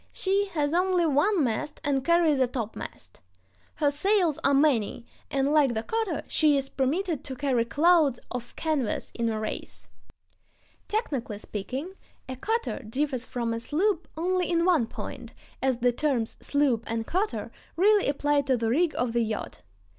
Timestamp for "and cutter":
16.87-17.51